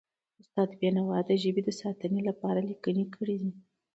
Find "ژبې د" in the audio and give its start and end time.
1.41-1.69